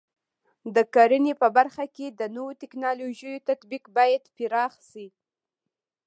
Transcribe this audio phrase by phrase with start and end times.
[0.75, 5.07] د کرنې په برخه کې د نوو ټکنالوژیو تطبیق باید پراخ شي.